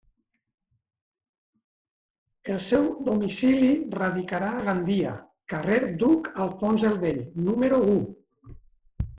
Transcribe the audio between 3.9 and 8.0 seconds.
radicarà a Gandia, carrer Duc Alfons el Vell número